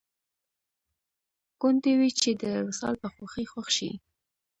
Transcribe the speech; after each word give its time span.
ګوندې 1.61 1.93
وي 1.99 2.09
چې 2.21 2.29
د 2.41 2.43
وصال 2.67 2.95
په 3.01 3.07
خوښۍ 3.13 3.45
خوښ 3.51 3.67
شي 3.77 3.91